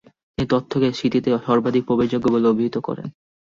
[0.31, 3.07] তিনি তথ্যকে "স্মৃতিতে সর্বাধিক প্রবেশযোগ্য" বলে অভিহিত করেন।